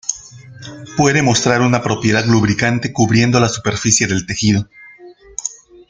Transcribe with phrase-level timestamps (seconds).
[0.97, 4.67] Puede mostrar una propiedad lubricante cubriendo la superficie del tejido.